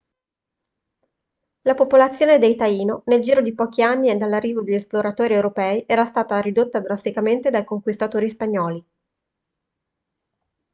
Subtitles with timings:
[1.61, 6.41] la popolazione dei taino nel giro di pochi anni dall'arrivo degli esploratori europei era stata
[6.41, 8.83] ridotta drasticamente dai conquistatori spagnoli